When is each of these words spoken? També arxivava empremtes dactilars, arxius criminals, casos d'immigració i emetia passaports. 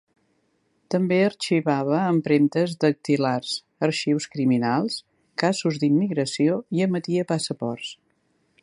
També 0.93 1.17
arxivava 1.25 1.99
empremtes 2.13 2.73
dactilars, 2.85 3.53
arxius 3.89 4.27
criminals, 4.37 4.99
casos 5.45 5.79
d'immigració 5.85 6.61
i 6.79 6.87
emetia 6.89 7.31
passaports. 7.35 7.97